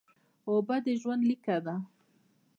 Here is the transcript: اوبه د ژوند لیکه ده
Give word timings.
اوبه 0.49 0.75
د 0.85 0.87
ژوند 1.01 1.21
لیکه 1.29 1.57
ده 1.65 1.75